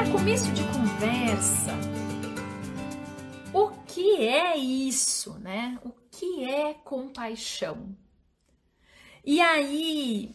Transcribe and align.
Para 0.00 0.12
começo 0.12 0.50
de 0.52 0.62
conversa, 0.72 1.72
o 3.52 3.68
que 3.84 4.26
é 4.26 4.56
isso, 4.56 5.38
né? 5.40 5.78
O 5.84 5.90
que 6.10 6.42
é 6.42 6.72
compaixão? 6.72 7.94
E 9.22 9.42
aí, 9.42 10.34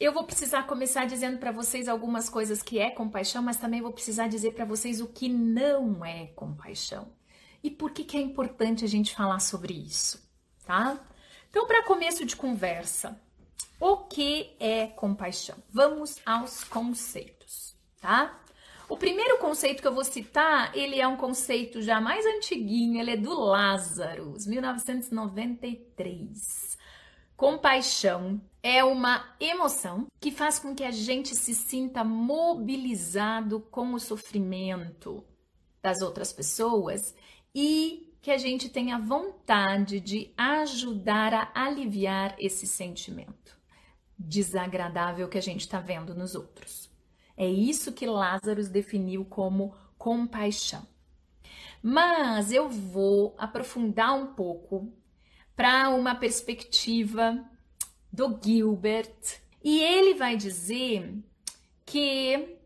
eu 0.00 0.12
vou 0.12 0.24
precisar 0.24 0.64
começar 0.64 1.04
dizendo 1.04 1.38
para 1.38 1.52
vocês 1.52 1.86
algumas 1.86 2.28
coisas 2.28 2.60
que 2.60 2.80
é 2.80 2.90
compaixão, 2.90 3.40
mas 3.40 3.56
também 3.56 3.80
vou 3.80 3.92
precisar 3.92 4.26
dizer 4.26 4.52
para 4.52 4.64
vocês 4.64 5.00
o 5.00 5.06
que 5.06 5.28
não 5.28 6.04
é 6.04 6.26
compaixão. 6.34 7.12
E 7.62 7.70
por 7.70 7.92
que, 7.92 8.02
que 8.02 8.16
é 8.16 8.20
importante 8.20 8.84
a 8.84 8.88
gente 8.88 9.14
falar 9.14 9.38
sobre 9.38 9.74
isso, 9.74 10.28
tá? 10.66 10.98
Então, 11.50 11.68
para 11.68 11.84
começo 11.84 12.26
de 12.26 12.34
conversa, 12.34 13.16
o 13.78 13.96
que 13.96 14.56
é 14.58 14.88
compaixão? 14.88 15.62
Vamos 15.70 16.16
aos 16.26 16.64
conceitos, 16.64 17.76
tá? 18.00 18.40
O 18.88 18.96
primeiro 18.98 19.38
conceito 19.38 19.80
que 19.80 19.88
eu 19.88 19.94
vou 19.94 20.04
citar, 20.04 20.76
ele 20.76 21.00
é 21.00 21.08
um 21.08 21.16
conceito 21.16 21.80
já 21.80 21.98
mais 22.00 22.26
antiguinho, 22.26 23.00
ele 23.00 23.12
é 23.12 23.16
do 23.16 23.32
Lázaro, 23.32 24.34
1993. 24.46 26.76
Compaixão 27.34 28.38
é 28.62 28.84
uma 28.84 29.34
emoção 29.40 30.06
que 30.20 30.30
faz 30.30 30.58
com 30.58 30.74
que 30.74 30.84
a 30.84 30.90
gente 30.90 31.34
se 31.34 31.54
sinta 31.54 32.04
mobilizado 32.04 33.60
com 33.60 33.94
o 33.94 34.00
sofrimento 34.00 35.24
das 35.82 36.02
outras 36.02 36.30
pessoas 36.32 37.14
e 37.54 38.14
que 38.20 38.30
a 38.30 38.38
gente 38.38 38.68
tenha 38.68 38.98
vontade 38.98 39.98
de 39.98 40.32
ajudar 40.36 41.32
a 41.34 41.50
aliviar 41.66 42.36
esse 42.38 42.66
sentimento 42.66 43.54
desagradável 44.18 45.28
que 45.28 45.36
a 45.36 45.42
gente 45.42 45.60
está 45.60 45.78
vendo 45.80 46.14
nos 46.14 46.34
outros. 46.34 46.93
É 47.36 47.46
isso 47.48 47.92
que 47.92 48.06
Lázaro 48.06 48.62
definiu 48.68 49.24
como 49.24 49.74
compaixão. 49.98 50.86
Mas 51.82 52.52
eu 52.52 52.68
vou 52.68 53.34
aprofundar 53.36 54.14
um 54.14 54.34
pouco 54.34 54.92
para 55.56 55.90
uma 55.90 56.14
perspectiva 56.14 57.44
do 58.12 58.38
Gilbert 58.42 59.40
e 59.62 59.80
ele 59.80 60.14
vai 60.14 60.36
dizer 60.36 61.22
que 61.84 62.58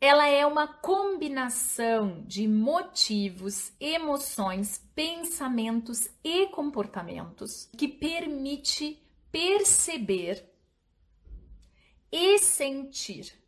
ela 0.00 0.26
é 0.26 0.44
uma 0.44 0.66
combinação 0.66 2.24
de 2.26 2.48
motivos, 2.48 3.72
emoções, 3.78 4.84
pensamentos 4.94 6.08
e 6.24 6.48
comportamentos 6.48 7.68
que 7.76 7.86
permite 7.86 9.00
perceber 9.30 10.44
e 12.10 12.38
sentir 12.38 13.41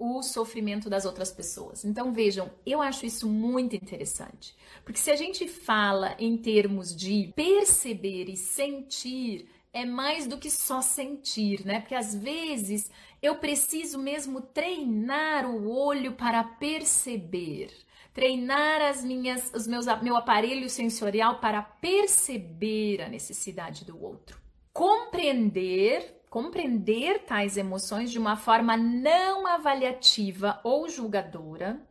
o 0.00 0.22
sofrimento 0.22 0.88
das 0.88 1.04
outras 1.04 1.30
pessoas. 1.30 1.84
Então 1.84 2.10
vejam, 2.10 2.50
eu 2.64 2.80
acho 2.80 3.04
isso 3.04 3.28
muito 3.28 3.76
interessante, 3.76 4.56
porque 4.82 4.98
se 4.98 5.10
a 5.10 5.16
gente 5.16 5.46
fala 5.46 6.16
em 6.18 6.38
termos 6.38 6.96
de 6.96 7.30
perceber 7.36 8.30
e 8.30 8.36
sentir, 8.36 9.46
é 9.74 9.84
mais 9.84 10.26
do 10.26 10.38
que 10.38 10.50
só 10.50 10.80
sentir, 10.80 11.64
né? 11.66 11.80
Porque 11.80 11.94
às 11.94 12.14
vezes 12.14 12.90
eu 13.20 13.36
preciso 13.36 13.98
mesmo 13.98 14.40
treinar 14.40 15.44
o 15.46 15.70
olho 15.70 16.12
para 16.12 16.42
perceber, 16.42 17.70
treinar 18.14 18.80
as 18.80 19.04
minhas, 19.04 19.52
os 19.54 19.66
meus, 19.66 19.84
meu 20.02 20.16
aparelho 20.16 20.68
sensorial 20.70 21.40
para 21.40 21.60
perceber 21.60 23.02
a 23.02 23.08
necessidade 23.08 23.84
do 23.84 24.02
outro, 24.02 24.39
compreender 24.80 26.22
compreender 26.30 27.26
tais 27.26 27.58
emoções 27.58 28.10
de 28.10 28.18
uma 28.18 28.34
forma 28.34 28.78
não 28.78 29.46
avaliativa 29.46 30.58
ou 30.64 30.88
julgadora, 30.88 31.86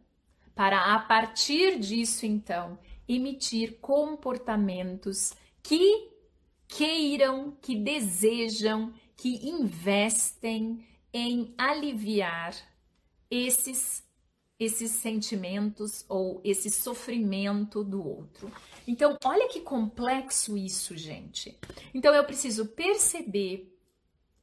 para 0.55 0.95
a 0.95 0.97
partir 0.97 1.77
disso 1.77 2.25
então 2.25 2.79
emitir 3.07 3.77
comportamentos 3.79 5.33
que 5.61 6.09
queiram, 6.67 7.55
que 7.61 7.75
desejam, 7.75 8.91
que 9.15 9.47
investem 9.47 10.83
em 11.13 11.53
aliviar 11.59 12.55
esses 13.29 14.03
esses 14.59 14.91
sentimentos 14.91 16.05
ou 16.09 16.41
esse 16.43 16.69
sofrimento 16.69 17.83
do 17.83 18.05
outro. 18.05 18.51
Então, 18.85 19.17
olha 19.23 19.47
que 19.47 19.61
complexo 19.61 20.57
isso, 20.57 20.97
gente. 20.97 21.57
Então, 21.93 22.13
eu 22.13 22.25
preciso 22.25 22.65
perceber 22.65 23.79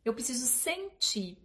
eu 0.06 0.14
preciso 0.14 0.46
sentir. 0.46 1.36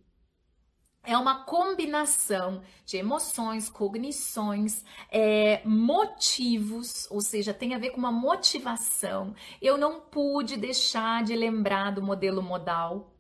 É 1.04 1.18
uma 1.18 1.46
combinação 1.46 2.62
de 2.86 2.96
emoções, 2.96 3.68
cognições, 3.68 4.86
é, 5.10 5.64
motivos, 5.66 7.08
ou 7.10 7.22
seja, 7.22 7.56
tem 7.56 7.74
a 7.74 7.80
ver 7.80 7.90
com 7.90 7.98
uma 7.98 8.12
motivação. 8.12 9.34
Eu 9.60 9.80
não 9.80 10.00
pude 10.00 10.58
deixar 10.58 11.24
de 11.24 11.36
lembrar 11.36 11.90
do 11.90 12.04
modelo 12.04 12.44
modal, 12.44 13.16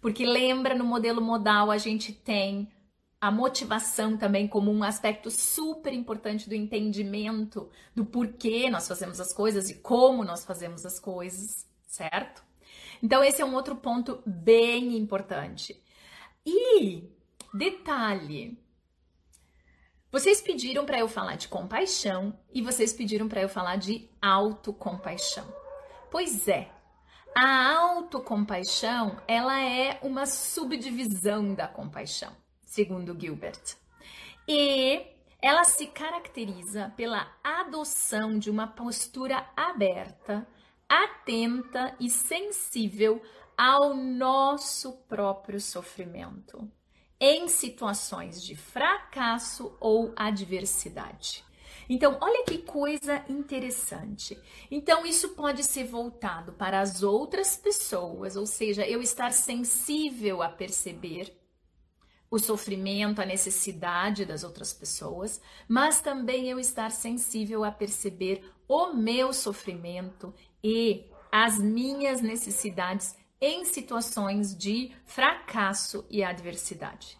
porque 0.00 0.24
lembra 0.24 0.74
no 0.74 0.84
modelo 0.84 1.20
modal 1.20 1.70
a 1.70 1.76
gente 1.76 2.10
tem 2.10 2.72
a 3.20 3.30
motivação 3.30 4.16
também 4.16 4.48
como 4.48 4.72
um 4.72 4.82
aspecto 4.82 5.30
super 5.30 5.92
importante 5.92 6.48
do 6.48 6.54
entendimento 6.54 7.70
do 7.94 8.04
porquê 8.04 8.70
nós 8.70 8.88
fazemos 8.88 9.20
as 9.20 9.32
coisas 9.32 9.68
e 9.68 9.74
como 9.74 10.24
nós 10.24 10.44
fazemos 10.44 10.86
as 10.86 10.98
coisas, 10.98 11.66
certo? 11.86 12.42
Então, 13.02 13.22
esse 13.22 13.42
é 13.42 13.44
um 13.44 13.54
outro 13.54 13.76
ponto 13.76 14.22
bem 14.26 14.96
importante. 14.96 15.82
E 16.46 17.04
detalhe, 17.52 18.58
vocês 20.10 20.40
pediram 20.40 20.84
para 20.84 20.98
eu 20.98 21.06
falar 21.06 21.36
de 21.36 21.48
compaixão 21.48 22.38
e 22.52 22.60
vocês 22.60 22.92
pediram 22.92 23.28
para 23.28 23.42
eu 23.42 23.48
falar 23.48 23.76
de 23.76 24.08
autocompaixão. 24.20 25.46
Pois 26.10 26.48
é, 26.48 26.68
a 27.36 27.74
autocompaixão, 27.74 29.20
ela 29.28 29.60
é 29.60 29.98
uma 30.02 30.26
subdivisão 30.26 31.54
da 31.54 31.68
compaixão, 31.68 32.32
segundo 32.70 33.18
Gilbert. 33.18 33.76
E 34.46 35.02
ela 35.42 35.64
se 35.64 35.86
caracteriza 35.88 36.92
pela 36.96 37.26
adoção 37.42 38.38
de 38.38 38.48
uma 38.48 38.68
postura 38.68 39.44
aberta 39.56 40.46
atenta 40.88 41.94
e 41.98 42.08
sensível 42.08 43.20
ao 43.56 43.94
nosso 43.94 44.92
próprio 45.08 45.60
sofrimento, 45.60 46.70
em 47.18 47.48
situações 47.48 48.42
de 48.42 48.54
fracasso 48.56 49.76
ou 49.80 50.12
adversidade. 50.16 51.44
Então, 51.88 52.18
olha 52.20 52.44
que 52.44 52.58
coisa 52.58 53.24
interessante. 53.28 54.38
Então, 54.70 55.04
isso 55.04 55.30
pode 55.30 55.64
ser 55.64 55.84
voltado 55.84 56.52
para 56.52 56.80
as 56.80 57.02
outras 57.02 57.56
pessoas, 57.56 58.36
ou 58.36 58.46
seja, 58.46 58.86
eu 58.86 59.02
estar 59.02 59.32
sensível 59.32 60.40
a 60.40 60.48
perceber 60.48 61.39
o 62.30 62.38
sofrimento, 62.38 63.20
a 63.20 63.26
necessidade 63.26 64.24
das 64.24 64.44
outras 64.44 64.72
pessoas, 64.72 65.40
mas 65.68 66.00
também 66.00 66.48
eu 66.48 66.58
estar 66.60 66.90
sensível 66.90 67.64
a 67.64 67.72
perceber 67.72 68.44
o 68.68 68.92
meu 68.92 69.32
sofrimento 69.32 70.32
e 70.62 71.04
as 71.32 71.58
minhas 71.58 72.20
necessidades 72.20 73.16
em 73.40 73.64
situações 73.64 74.56
de 74.56 74.92
fracasso 75.04 76.04
e 76.08 76.22
adversidade. 76.22 77.18